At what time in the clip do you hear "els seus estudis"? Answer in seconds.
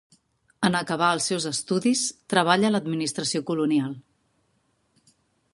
1.17-2.01